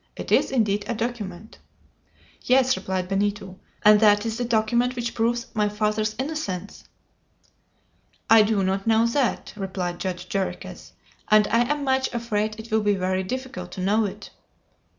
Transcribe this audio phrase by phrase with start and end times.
[0.15, 1.59] It is indeed a document!"
[2.43, 6.85] "Yes," replied Benito; "and that is the document which proves my father's innocence!"
[8.27, 10.93] "I do not know that," replied Judge Jarriquez;
[11.27, 14.31] "and I am much afraid it will be very difficult to know it."